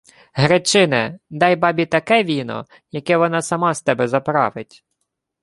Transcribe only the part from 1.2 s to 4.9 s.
Дай бабі таке віно, яке вона сама з тебе заправить!